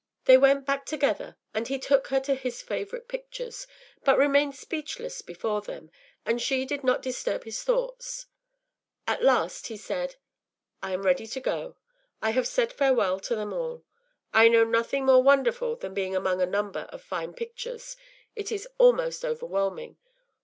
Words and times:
”They 0.25 0.35
went 0.35 0.65
back 0.65 0.87
together, 0.87 1.37
and 1.53 1.67
he 1.67 1.77
took 1.77 2.07
her 2.07 2.19
to 2.21 2.33
his 2.33 2.63
favourite 2.63 3.07
pictures, 3.07 3.67
but 4.03 4.17
remained 4.17 4.55
speechless 4.55 5.21
before 5.21 5.61
them, 5.61 5.91
and 6.25 6.41
she 6.41 6.65
did 6.65 6.83
not 6.83 7.03
disturb 7.03 7.43
his 7.43 7.61
thoughts. 7.61 8.25
At 9.05 9.21
last 9.23 9.67
he 9.67 9.77
said: 9.77 10.15
“I 10.81 10.93
am 10.93 11.03
ready 11.03 11.27
to 11.27 11.39
go. 11.39 11.77
I 12.19 12.31
have 12.31 12.47
said 12.47 12.73
farewell 12.73 13.19
to 13.19 13.35
them 13.35 13.53
all. 13.53 13.83
I 14.33 14.47
know 14.47 14.63
nothing 14.63 15.05
more 15.05 15.21
wonderful 15.21 15.75
than 15.75 15.93
being 15.93 16.15
among 16.15 16.41
a 16.41 16.47
number 16.47 16.87
of 16.89 17.03
fine 17.03 17.35
pictures. 17.35 17.95
It 18.35 18.51
is 18.51 18.67
almost 18.79 19.23
overwhelming. 19.23 19.97